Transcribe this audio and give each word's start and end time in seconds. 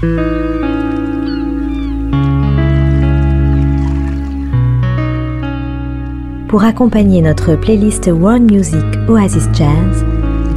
Pour 0.00 0.12
accompagner 6.62 7.20
notre 7.20 7.56
playlist 7.56 8.06
World 8.06 8.48
Music 8.48 8.84
Oasis 9.08 9.48
Jazz, 9.52 10.04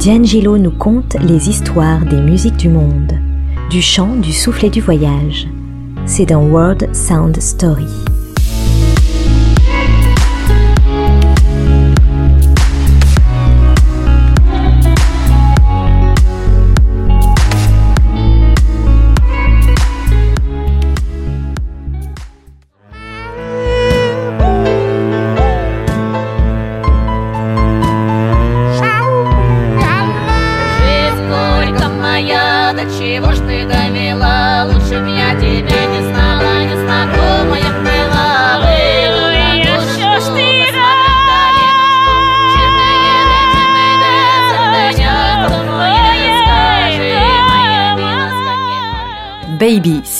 D'Angelo 0.04 0.58
nous 0.58 0.70
conte 0.70 1.16
les 1.20 1.48
histoires 1.48 2.06
des 2.06 2.20
musiques 2.20 2.56
du 2.56 2.68
monde, 2.68 3.18
du 3.68 3.82
chant, 3.82 4.14
du 4.14 4.32
souffle 4.32 4.66
et 4.66 4.70
du 4.70 4.80
voyage. 4.80 5.48
C'est 6.06 6.26
dans 6.26 6.44
World 6.44 6.94
Sound 6.94 7.40
Story. 7.40 8.11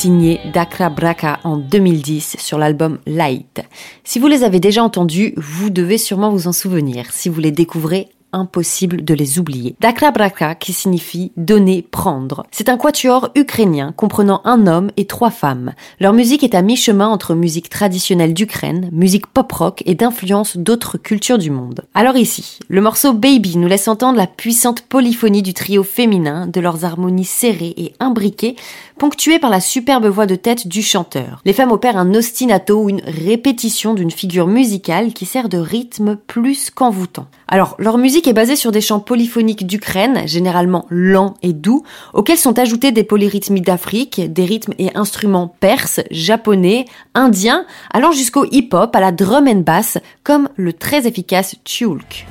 Signé 0.03 0.41
Dakra 0.53 0.91
Braka 0.91 1.39
en 1.45 1.57
2010 1.57 2.35
sur 2.41 2.59
l'album 2.59 2.99
Light. 3.07 3.63
Si 4.03 4.19
vous 4.19 4.27
les 4.27 4.43
avez 4.43 4.59
déjà 4.59 4.83
entendus, 4.83 5.33
vous 5.37 5.71
devez 5.71 5.97
sûrement 5.97 6.31
vous 6.31 6.49
en 6.49 6.53
souvenir. 6.53 7.13
Si 7.13 7.29
vous 7.29 7.39
les 7.39 7.53
découvrez, 7.53 8.09
impossible 8.33 9.05
de 9.05 9.15
les 9.15 9.39
oublier. 9.39 9.77
Dakra 9.81 10.11
Braka 10.11 10.55
qui 10.55 10.73
signifie 10.73 11.33
donner, 11.37 11.83
prendre. 11.83 12.45
C'est 12.51 12.69
un 12.69 12.77
quatuor 12.77 13.31
ukrainien 13.35 13.93
comprenant 13.97 14.41
un 14.45 14.67
homme 14.67 14.91
et 14.97 15.07
trois 15.07 15.31
femmes. 15.31 15.73
Leur 16.01 16.13
musique 16.13 16.45
est 16.45 16.55
à 16.55 16.63
mi-chemin 16.63 17.09
entre 17.09 17.35
musique 17.35 17.69
traditionnelle 17.69 18.35
d'Ukraine, 18.35 18.89
musique 18.93 19.27
pop-rock 19.27 19.83
et 19.87 19.95
d'influence 19.95 20.57
d'autres 20.57 20.99
cultures 20.99 21.39
du 21.39 21.51
monde. 21.51 21.85
Alors 21.95 22.17
ici, 22.17 22.59
le 22.69 22.81
morceau 22.81 23.13
Baby 23.13 23.57
nous 23.57 23.69
laisse 23.69 23.89
entendre 23.89 24.19
la 24.19 24.27
puissante 24.27 24.83
polyphonie 24.83 25.43
du 25.43 25.55
trio 25.55 25.83
féminin, 25.83 26.47
de 26.47 26.61
leurs 26.61 26.85
harmonies 26.85 27.25
serrées 27.25 27.75
et 27.77 27.93
imbriquées, 28.01 28.57
ponctuées 28.99 29.39
par 29.39 29.51
la 29.51 29.61
superbe 29.61 30.07
voix 30.07 30.27
de 30.27 30.37
tête 30.37 30.69
du 30.69 30.83
chanteur. 30.83 31.41
Les 31.45 31.53
femmes 31.53 31.73
opèrent 31.73 31.97
un 31.97 32.15
ostinato 32.15 32.83
ou 32.83 32.89
une 32.89 33.03
répétition 33.05 33.95
d'une 33.95 34.11
figure 34.11 34.47
musicale 34.47 35.13
qui 35.13 35.27
sert 35.27 35.49
de 35.49 35.59
rythme 35.59 36.17
plus 36.27 36.71
qu'envoûtant. 36.71 37.27
Alors, 37.49 37.75
leur 37.79 37.99
musique 37.99 38.22
est 38.29 38.33
basée 38.33 38.57
sur 38.57 38.73
des 38.73 38.81
chants 38.81 39.01
polyphoniques 39.01 39.67
d'Ukraine, 39.67 40.27
généralement 40.27 40.87
lents 40.89 41.35
et 41.43 41.53
doux, 41.53 41.83
auxquels 42.15 42.39
sont 42.39 42.59
ajoutés 42.59 42.93
des 42.93 43.05
polyrythmies 43.05 43.61
d'Afrique, 43.61 44.21
des 44.33 44.45
rythmes 44.45 44.75
et 44.79 44.95
instruments 44.97 45.55
perses, 45.61 46.01
japonais, 46.11 46.87
indiens, 47.15 47.65
allant 47.91 48.13
jusqu'au 48.13 48.45
hip-hop, 48.51 48.95
à 48.95 49.01
la 49.01 49.13
drum 49.13 49.49
and 49.49 49.61
bass, 49.61 49.99
comme 50.25 50.49
le 50.57 50.73
très 50.73 51.07
efficace 51.07 51.57
Tchulk. 51.65 52.27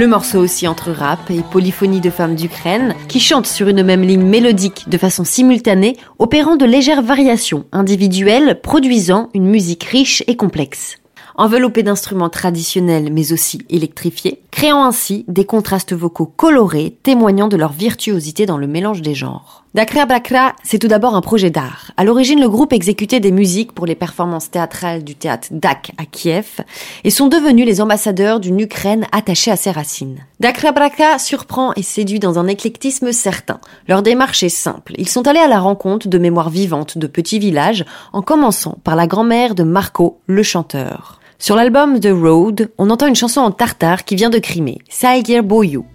Le 0.00 0.06
morceau 0.06 0.38
aussi 0.38 0.66
entre 0.66 0.92
rap 0.92 1.30
et 1.30 1.42
polyphonie 1.42 2.00
de 2.00 2.08
femmes 2.08 2.34
d'Ukraine, 2.34 2.94
qui 3.06 3.20
chantent 3.20 3.44
sur 3.44 3.68
une 3.68 3.82
même 3.82 4.00
ligne 4.00 4.24
mélodique 4.24 4.88
de 4.88 4.96
façon 4.96 5.24
simultanée, 5.24 5.98
opérant 6.18 6.56
de 6.56 6.64
légères 6.64 7.02
variations 7.02 7.66
individuelles, 7.70 8.62
produisant 8.62 9.28
une 9.34 9.44
musique 9.44 9.84
riche 9.84 10.24
et 10.26 10.36
complexe 10.36 10.96
enveloppés 11.36 11.82
d'instruments 11.82 12.28
traditionnels 12.28 13.10
mais 13.10 13.32
aussi 13.32 13.62
électrifiés, 13.70 14.42
créant 14.50 14.84
ainsi 14.84 15.24
des 15.26 15.46
contrastes 15.46 15.94
vocaux 15.94 16.26
colorés 16.26 16.98
témoignant 17.02 17.48
de 17.48 17.56
leur 17.56 17.72
virtuosité 17.72 18.44
dans 18.44 18.58
le 18.58 18.66
mélange 18.66 19.00
des 19.00 19.14
genres. 19.14 19.64
Dakra 19.72 20.04
Bakra, 20.04 20.56
c'est 20.64 20.80
tout 20.80 20.88
d'abord 20.88 21.14
un 21.14 21.20
projet 21.20 21.50
d'art. 21.50 21.92
À 21.96 22.02
l'origine, 22.02 22.40
le 22.40 22.48
groupe 22.48 22.72
exécutait 22.72 23.20
des 23.20 23.30
musiques 23.30 23.70
pour 23.70 23.86
les 23.86 23.94
performances 23.94 24.50
théâtrales 24.50 25.04
du 25.04 25.14
théâtre 25.14 25.46
DAK 25.52 25.92
à 25.96 26.06
Kiev 26.06 26.62
et 27.04 27.10
sont 27.10 27.28
devenus 27.28 27.66
les 27.66 27.80
ambassadeurs 27.80 28.40
d'une 28.40 28.58
Ukraine 28.58 29.06
attachée 29.12 29.52
à 29.52 29.56
ses 29.56 29.70
racines. 29.70 30.26
Dakra 30.40 30.72
Bakra 30.72 31.20
surprend 31.20 31.72
et 31.74 31.84
séduit 31.84 32.18
dans 32.18 32.40
un 32.40 32.48
éclectisme 32.48 33.12
certain. 33.12 33.60
Leur 33.86 34.02
démarche 34.02 34.42
est 34.42 34.48
simple. 34.48 34.94
Ils 34.98 35.08
sont 35.08 35.28
allés 35.28 35.38
à 35.38 35.46
la 35.46 35.60
rencontre 35.60 36.08
de 36.08 36.18
mémoires 36.18 36.50
vivantes 36.50 36.98
de 36.98 37.06
petits 37.06 37.38
villages 37.38 37.84
en 38.12 38.22
commençant 38.22 38.76
par 38.82 38.96
la 38.96 39.06
grand-mère 39.06 39.54
de 39.54 39.62
Marco, 39.62 40.18
le 40.26 40.42
chanteur. 40.42 41.20
Sur 41.38 41.54
l'album 41.54 42.00
The 42.00 42.10
Road, 42.10 42.72
on 42.76 42.90
entend 42.90 43.06
une 43.06 43.14
chanson 43.14 43.40
en 43.40 43.52
tartare 43.52 44.04
qui 44.04 44.16
vient 44.16 44.30
de 44.30 44.38
Crimée, 44.40 44.78
Saïgir 44.88 45.44
Boyou. 45.44 45.86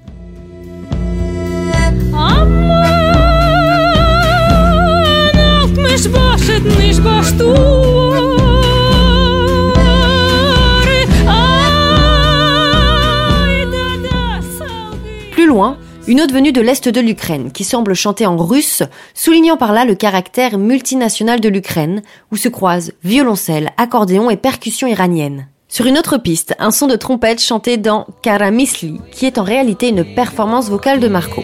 Plus 15.32 15.48
loin, 15.48 15.78
une 16.08 16.20
autre 16.20 16.34
venue 16.34 16.52
de 16.52 16.60
l'Est 16.60 16.90
de 16.90 17.00
l'Ukraine, 17.00 17.52
qui 17.54 17.64
semble 17.64 17.94
chanter 17.94 18.26
en 18.26 18.36
russe, 18.36 18.84
soulignant 19.14 19.56
par 19.56 19.72
là 19.72 19.86
le 19.86 19.96
caractère 19.96 20.58
multinational 20.58 21.40
de 21.40 21.48
l'Ukraine, 21.48 22.02
où 22.30 22.36
se 22.36 22.50
croisent 22.50 22.92
violoncelle, 23.06 23.70
accordéon 23.78 24.30
et 24.30 24.36
percussions 24.36 24.90
iraniennes. 24.90 25.48
Sur 25.70 25.86
une 25.86 25.98
autre 25.98 26.18
piste, 26.18 26.56
un 26.60 26.72
son 26.72 26.88
de 26.88 26.98
trompette 26.98 27.42
chanté 27.42 27.78
dans 27.78 28.06
Karamisli, 28.22 29.00
qui 29.14 29.26
est 29.26 29.38
en 29.38 29.44
réalité 29.44 29.88
une 29.88 30.04
performance 30.04 30.68
vocale 30.70 31.00
de 31.00 31.08
Marco. 31.08 31.42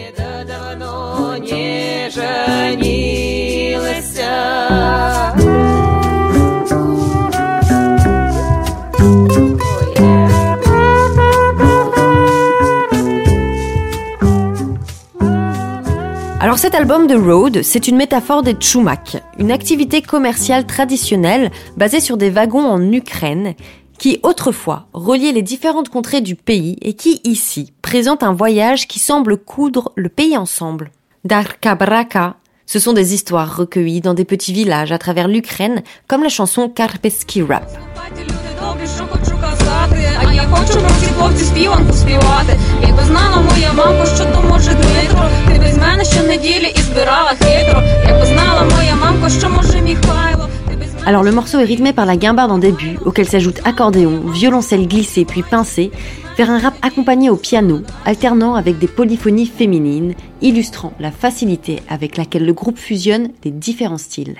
Alors 16.42 16.58
cet 16.58 16.74
album 16.74 17.06
de 17.06 17.14
Road, 17.14 17.62
c'est 17.62 17.86
une 17.86 17.94
métaphore 17.94 18.42
des 18.42 18.54
tchoumak, 18.54 19.22
une 19.38 19.52
activité 19.52 20.02
commerciale 20.02 20.66
traditionnelle 20.66 21.52
basée 21.76 22.00
sur 22.00 22.16
des 22.16 22.30
wagons 22.30 22.66
en 22.66 22.82
Ukraine 22.90 23.54
qui 23.96 24.18
autrefois 24.24 24.88
reliait 24.92 25.30
les 25.30 25.42
différentes 25.42 25.88
contrées 25.88 26.20
du 26.20 26.34
pays 26.34 26.78
et 26.82 26.94
qui 26.94 27.20
ici 27.22 27.72
présente 27.80 28.24
un 28.24 28.32
voyage 28.32 28.88
qui 28.88 28.98
semble 28.98 29.36
coudre 29.36 29.92
le 29.94 30.08
pays 30.08 30.36
ensemble. 30.36 30.90
Darkabraka, 31.24 32.34
ce 32.66 32.80
sont 32.80 32.92
des 32.92 33.14
histoires 33.14 33.56
recueillies 33.56 34.00
dans 34.00 34.14
des 34.14 34.24
petits 34.24 34.52
villages 34.52 34.90
à 34.90 34.98
travers 34.98 35.28
l'Ukraine, 35.28 35.84
comme 36.08 36.24
la 36.24 36.28
chanson 36.28 36.68
Karpeski 36.68 37.42
Rap. 37.42 37.70
Alors 51.04 51.24
le 51.24 51.32
morceau 51.32 51.58
est 51.58 51.64
rythmé 51.64 51.92
par 51.92 52.06
la 52.06 52.16
guimbarde 52.16 52.52
en 52.52 52.58
début, 52.58 52.96
auquel 53.04 53.28
s'ajoute 53.28 53.60
accordéon, 53.64 54.20
violoncelle 54.30 54.86
glissé 54.86 55.24
puis 55.24 55.42
pincé, 55.42 55.90
vers 56.36 56.50
un 56.50 56.58
rap 56.58 56.74
accompagné 56.82 57.28
au 57.28 57.36
piano, 57.36 57.82
alternant 58.04 58.54
avec 58.54 58.78
des 58.78 58.86
polyphonies 58.86 59.46
féminines, 59.46 60.14
illustrant 60.42 60.92
la 61.00 61.10
facilité 61.10 61.80
avec 61.88 62.16
laquelle 62.16 62.46
le 62.46 62.52
groupe 62.52 62.78
fusionne 62.78 63.30
les 63.44 63.50
différents 63.50 63.98
styles. 63.98 64.36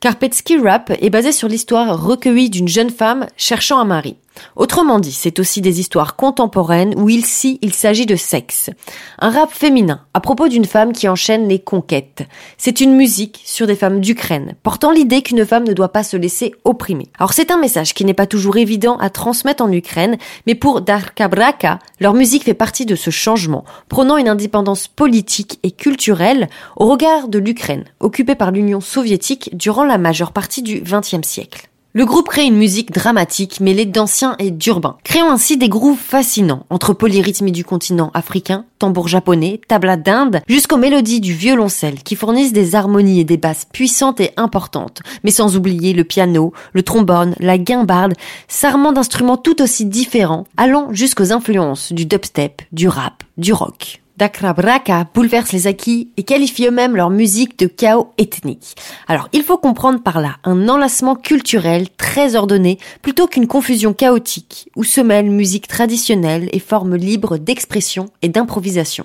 Karpetsky 0.00 0.58
Rap 0.58 0.92
est 1.00 1.10
basé 1.10 1.32
sur 1.32 1.48
l'histoire 1.48 2.00
recueillie 2.00 2.50
d'une 2.50 2.68
jeune 2.68 2.90
femme 2.90 3.26
cherchant 3.36 3.80
un 3.80 3.84
mari. 3.84 4.14
Autrement 4.56 4.98
dit, 4.98 5.12
c'est 5.12 5.38
aussi 5.38 5.60
des 5.60 5.80
histoires 5.80 6.16
contemporaines 6.16 6.94
où 6.96 7.08
ici 7.08 7.58
il 7.62 7.74
s'agit 7.74 8.06
de 8.06 8.16
sexe. 8.16 8.70
Un 9.18 9.30
rap 9.30 9.52
féminin 9.52 10.00
à 10.14 10.20
propos 10.20 10.48
d'une 10.48 10.64
femme 10.64 10.92
qui 10.92 11.08
enchaîne 11.08 11.48
les 11.48 11.58
conquêtes. 11.58 12.26
C'est 12.56 12.80
une 12.80 12.94
musique 12.94 13.40
sur 13.44 13.66
des 13.66 13.76
femmes 13.76 14.00
d'Ukraine, 14.00 14.54
portant 14.62 14.90
l'idée 14.90 15.22
qu'une 15.22 15.46
femme 15.46 15.64
ne 15.64 15.72
doit 15.72 15.92
pas 15.92 16.02
se 16.02 16.16
laisser 16.16 16.54
opprimer. 16.64 17.08
Alors 17.18 17.32
c'est 17.32 17.50
un 17.50 17.58
message 17.58 17.94
qui 17.94 18.04
n'est 18.04 18.14
pas 18.14 18.26
toujours 18.26 18.56
évident 18.56 18.96
à 18.98 19.10
transmettre 19.10 19.62
en 19.62 19.72
Ukraine, 19.72 20.16
mais 20.46 20.54
pour 20.54 20.80
Darka 20.80 21.28
Braka, 21.28 21.78
leur 22.00 22.14
musique 22.14 22.44
fait 22.44 22.54
partie 22.54 22.86
de 22.86 22.96
ce 22.96 23.10
changement, 23.10 23.64
prônant 23.88 24.16
une 24.16 24.28
indépendance 24.28 24.88
politique 24.88 25.58
et 25.62 25.70
culturelle 25.70 26.48
au 26.76 26.86
regard 26.86 27.28
de 27.28 27.38
l'Ukraine, 27.38 27.84
occupée 28.00 28.34
par 28.34 28.50
l'Union 28.50 28.80
soviétique 28.80 29.50
durant 29.56 29.84
la 29.84 29.98
majeure 29.98 30.32
partie 30.32 30.62
du 30.62 30.80
XXe 30.80 31.26
siècle. 31.26 31.68
Le 31.94 32.04
groupe 32.04 32.28
crée 32.28 32.44
une 32.44 32.58
musique 32.58 32.92
dramatique 32.92 33.60
mêlée 33.60 33.86
d'ancien 33.86 34.36
et 34.38 34.50
d'urbain, 34.50 34.98
créant 35.04 35.30
ainsi 35.30 35.56
des 35.56 35.70
grooves 35.70 35.96
fascinants 35.96 36.66
entre 36.68 36.92
polyrythmie 36.92 37.50
du 37.50 37.64
continent 37.64 38.10
africain, 38.12 38.66
tambour 38.78 39.08
japonais, 39.08 39.58
tabla 39.68 39.96
d'Inde, 39.96 40.42
jusqu'aux 40.46 40.76
mélodies 40.76 41.22
du 41.22 41.32
violoncelle 41.32 42.02
qui 42.02 42.14
fournissent 42.14 42.52
des 42.52 42.74
harmonies 42.74 43.20
et 43.20 43.24
des 43.24 43.38
basses 43.38 43.66
puissantes 43.72 44.20
et 44.20 44.32
importantes, 44.36 45.00
mais 45.24 45.30
sans 45.30 45.56
oublier 45.56 45.94
le 45.94 46.04
piano, 46.04 46.52
le 46.74 46.82
trombone, 46.82 47.34
la 47.40 47.56
guimbarde, 47.56 48.12
sarment 48.48 48.92
d'instruments 48.92 49.38
tout 49.38 49.62
aussi 49.62 49.86
différents, 49.86 50.44
allant 50.58 50.92
jusqu'aux 50.92 51.32
influences 51.32 51.94
du 51.94 52.04
dubstep, 52.04 52.60
du 52.70 52.86
rap, 52.86 53.24
du 53.38 53.54
rock. 53.54 54.02
Dakra 54.18 54.52
Braka 54.52 55.06
bouleverse 55.14 55.52
les 55.52 55.68
acquis 55.68 56.10
et 56.16 56.24
qualifie 56.24 56.66
eux-mêmes 56.66 56.96
leur 56.96 57.08
musique 57.08 57.56
de 57.56 57.68
chaos 57.68 58.08
ethnique. 58.18 58.74
Alors, 59.06 59.28
il 59.32 59.44
faut 59.44 59.58
comprendre 59.58 60.02
par 60.02 60.20
là 60.20 60.38
un 60.42 60.68
enlacement 60.68 61.14
culturel 61.14 61.86
très 61.96 62.34
ordonné 62.34 62.78
plutôt 63.00 63.28
qu'une 63.28 63.46
confusion 63.46 63.92
chaotique 63.92 64.70
où 64.74 64.82
se 64.82 65.00
mêlent 65.00 65.30
musique 65.30 65.68
traditionnelle 65.68 66.48
et 66.50 66.58
formes 66.58 66.96
libres 66.96 67.36
d'expression 67.36 68.10
et 68.20 68.28
d'improvisation. 68.28 69.04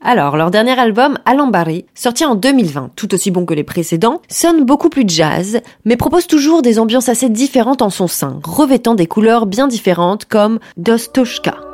Alors, 0.00 0.36
leur 0.36 0.52
dernier 0.52 0.78
album, 0.78 1.18
Alambari, 1.24 1.84
sorti 1.96 2.24
en 2.24 2.36
2020, 2.36 2.92
tout 2.94 3.14
aussi 3.14 3.32
bon 3.32 3.44
que 3.44 3.54
les 3.54 3.64
précédents, 3.64 4.22
sonne 4.28 4.64
beaucoup 4.64 4.90
plus 4.90 5.04
jazz, 5.08 5.60
mais 5.84 5.96
propose 5.96 6.28
toujours 6.28 6.62
des 6.62 6.78
ambiances 6.78 7.08
assez 7.08 7.30
différentes 7.30 7.82
en 7.82 7.90
son 7.90 8.06
sein, 8.06 8.38
revêtant 8.44 8.94
des 8.94 9.06
couleurs 9.08 9.46
bien 9.46 9.66
différentes 9.66 10.24
comme 10.24 10.60
Dostoshka. 10.76 11.71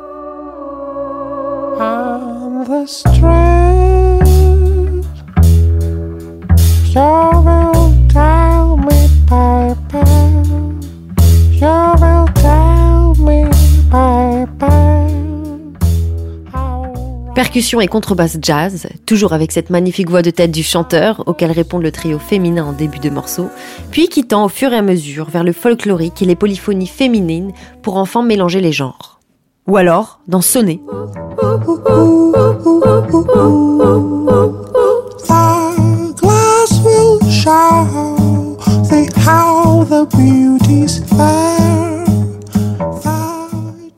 Percussion 17.34 17.80
et 17.80 17.86
contrebasse 17.86 18.38
jazz, 18.42 18.88
toujours 19.06 19.32
avec 19.32 19.52
cette 19.52 19.70
magnifique 19.70 20.10
voix 20.10 20.22
de 20.22 20.30
tête 20.30 20.50
du 20.50 20.64
chanteur, 20.64 21.22
auquel 21.26 21.52
répond 21.52 21.78
le 21.78 21.92
trio 21.92 22.18
féminin 22.18 22.64
en 22.64 22.72
début 22.72 22.98
de 22.98 23.10
morceau, 23.10 23.48
puis 23.92 24.08
qui 24.08 24.26
tend 24.26 24.44
au 24.44 24.48
fur 24.48 24.72
et 24.72 24.76
à 24.76 24.82
mesure 24.82 25.30
vers 25.30 25.44
le 25.44 25.52
folklorique 25.52 26.22
et 26.22 26.26
les 26.26 26.34
polyphonies 26.34 26.88
féminines 26.88 27.52
pour 27.82 27.98
enfin 27.98 28.24
mélanger 28.24 28.60
les 28.60 28.72
genres. 28.72 29.20
Ou 29.68 29.76
alors, 29.76 30.18
dans 30.26 30.40
Sonner. 30.40 30.80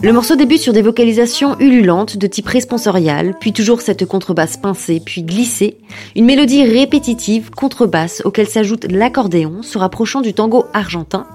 Le 0.03 0.13
morceau 0.13 0.37
débute 0.37 0.61
sur 0.61 0.73
des 0.73 0.83
vocalisations 0.83 1.59
ululantes 1.59 2.17
de 2.17 2.27
type 2.29 2.47
responsorial, 2.47 3.35
puis 3.41 3.53
toujours 3.53 3.81
cette 3.81 4.07
contrebasse 4.07 4.57
pincée, 4.57 5.03
puis 5.05 5.25
glissée, 5.25 5.79
une 6.15 6.27
mélodie 6.27 6.65
répétitive 6.65 7.51
contrebasse 7.51 8.23
auquel 8.25 8.47
s'ajoute 8.47 8.87
l'accordéon 8.91 9.63
se 9.63 9.79
rapprochant 9.79 10.21
du 10.21 10.35
tango 10.35 10.67
argentin, 10.73 11.27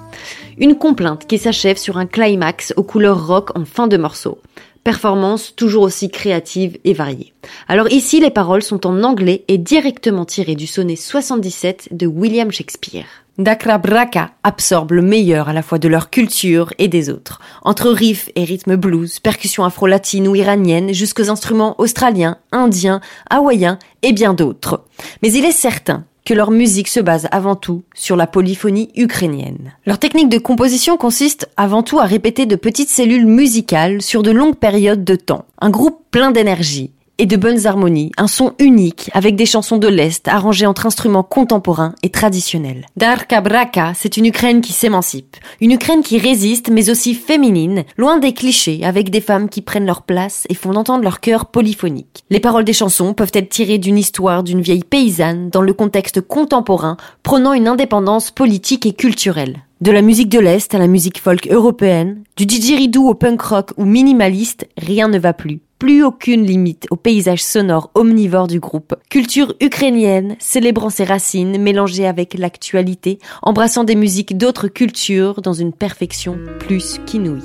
une 0.57 0.77
complainte 0.77 1.27
qui 1.27 1.37
s'achève 1.37 1.77
sur 1.77 1.97
un 1.97 2.05
climax 2.05 2.73
aux 2.77 2.83
couleurs 2.83 3.27
rock 3.27 3.49
en 3.57 3.65
fin 3.65 3.87
de 3.87 3.97
morceau. 3.97 4.39
Performance 4.85 5.55
toujours 5.55 5.81
aussi 5.81 6.11
créative 6.11 6.77
et 6.83 6.93
variée. 6.93 7.33
Alors 7.67 7.91
ici, 7.91 8.19
les 8.19 8.29
paroles 8.29 8.61
sont 8.61 8.85
en 8.85 9.01
anglais 9.01 9.43
et 9.47 9.57
directement 9.57 10.25
tirées 10.25 10.53
du 10.53 10.67
sonnet 10.67 10.95
77 10.95 11.89
de 11.89 12.05
William 12.05 12.51
Shakespeare. 12.51 13.07
Dakra 13.39 13.79
Braka 13.79 14.29
absorbe 14.43 14.91
le 14.91 15.01
meilleur 15.01 15.49
à 15.49 15.53
la 15.53 15.63
fois 15.63 15.79
de 15.79 15.87
leur 15.87 16.11
culture 16.11 16.71
et 16.77 16.87
des 16.87 17.09
autres, 17.09 17.41
entre 17.63 17.89
riffs 17.89 18.29
et 18.35 18.43
rythmes 18.43 18.75
blues, 18.75 19.19
percussions 19.19 19.65
afro-latines 19.65 20.27
ou 20.27 20.35
iraniennes, 20.35 20.93
jusqu'aux 20.93 21.31
instruments 21.31 21.73
australiens, 21.79 22.37
indiens, 22.51 23.01
hawaïens 23.27 23.79
et 24.03 24.13
bien 24.13 24.35
d'autres. 24.35 24.85
Mais 25.23 25.31
il 25.31 25.45
est 25.45 25.51
certain 25.51 26.05
que 26.25 26.33
leur 26.33 26.49
musique 26.51 26.87
se 26.87 26.99
base 26.99 27.27
avant 27.31 27.55
tout 27.55 27.83
sur 27.93 28.15
la 28.15 28.27
polyphonie 28.27 28.89
ukrainienne. 28.95 29.73
Leur 29.85 29.99
technique 29.99 30.29
de 30.29 30.39
composition 30.39 30.97
consiste 30.97 31.47
avant 31.55 31.83
tout 31.83 31.99
à 31.99 32.05
répéter 32.05 32.47
de 32.47 32.55
petites 32.55 32.89
cellules 32.89 33.27
musicales 33.27 34.01
sur 34.01 34.23
de 34.23 34.31
longues 34.31 34.57
périodes 34.57 35.03
de 35.03 35.15
temps. 35.15 35.45
Un 35.61 35.69
groupe 35.69 35.99
plein 36.09 36.31
d'énergie, 36.31 36.91
et 37.17 37.25
de 37.25 37.37
bonnes 37.37 37.65
harmonies, 37.65 38.11
un 38.17 38.27
son 38.27 38.53
unique 38.59 39.09
avec 39.13 39.35
des 39.35 39.45
chansons 39.45 39.77
de 39.77 39.87
l'Est 39.87 40.27
arrangées 40.27 40.65
entre 40.65 40.85
instruments 40.85 41.23
contemporains 41.23 41.95
et 42.03 42.09
traditionnels. 42.09 42.85
Darka 42.97 43.41
Braka, 43.41 43.93
c'est 43.95 44.17
une 44.17 44.25
Ukraine 44.25 44.61
qui 44.61 44.73
s'émancipe, 44.73 45.37
une 45.61 45.71
Ukraine 45.71 46.03
qui 46.03 46.17
résiste 46.17 46.69
mais 46.69 46.89
aussi 46.89 47.13
féminine, 47.13 47.83
loin 47.97 48.17
des 48.17 48.33
clichés 48.33 48.81
avec 48.83 49.09
des 49.09 49.21
femmes 49.21 49.49
qui 49.49 49.61
prennent 49.61 49.85
leur 49.85 50.03
place 50.03 50.45
et 50.49 50.55
font 50.55 50.75
entendre 50.75 51.03
leur 51.03 51.19
cœur 51.19 51.47
polyphonique. 51.47 52.23
Les 52.29 52.39
paroles 52.39 52.65
des 52.65 52.73
chansons 52.73 53.13
peuvent 53.13 53.31
être 53.33 53.49
tirées 53.49 53.77
d'une 53.77 53.97
histoire 53.97 54.43
d'une 54.43 54.61
vieille 54.61 54.83
paysanne 54.83 55.49
dans 55.49 55.61
le 55.61 55.73
contexte 55.73 56.21
contemporain 56.21 56.97
prônant 57.23 57.53
une 57.53 57.67
indépendance 57.67 58.31
politique 58.31 58.85
et 58.85 58.93
culturelle. 58.93 59.59
De 59.81 59.91
la 59.91 60.01
musique 60.01 60.29
de 60.29 60.39
l'Est 60.39 60.73
à 60.73 60.79
la 60.79 60.87
musique 60.87 61.19
folk 61.19 61.47
européenne, 61.51 62.23
du 62.37 62.45
didgeridoo 62.45 63.09
au 63.09 63.13
punk 63.13 63.41
rock 63.41 63.71
ou 63.77 63.85
minimaliste, 63.85 64.67
rien 64.77 65.09
ne 65.09 65.19
va 65.19 65.33
plus 65.33 65.59
plus 65.79 66.03
aucune 66.03 66.45
limite 66.45 66.87
au 66.89 66.95
paysage 66.95 67.43
sonore 67.43 67.91
omnivore 67.95 68.47
du 68.47 68.59
groupe. 68.59 68.95
Culture 69.09 69.53
ukrainienne, 69.61 70.35
célébrant 70.39 70.89
ses 70.89 71.03
racines, 71.03 71.61
mélangée 71.61 72.07
avec 72.07 72.33
l'actualité, 72.37 73.19
embrassant 73.41 73.83
des 73.83 73.95
musiques 73.95 74.37
d'autres 74.37 74.67
cultures 74.67 75.41
dans 75.41 75.53
une 75.53 75.73
perfection 75.73 76.37
plus 76.59 76.99
qu'inouïe. 77.05 77.43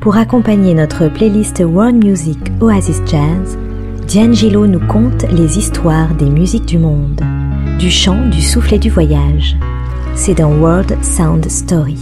Pour 0.00 0.16
accompagner 0.16 0.74
notre 0.74 1.08
playlist 1.08 1.60
World 1.60 2.04
Music 2.04 2.38
Oasis 2.60 3.00
Jazz, 3.06 3.58
Diane 4.06 4.34
Gillot 4.34 4.66
nous 4.66 4.86
conte 4.86 5.22
les 5.32 5.56
histoires 5.56 6.14
des 6.14 6.28
musiques 6.28 6.66
du 6.66 6.76
monde, 6.78 7.22
du 7.78 7.90
chant, 7.90 8.28
du 8.28 8.42
soufflet 8.42 8.78
du 8.78 8.90
voyage. 8.90 9.56
C'est 10.14 10.34
dans 10.34 10.52
World 10.52 11.02
Sound 11.02 11.50
Story. 11.50 11.98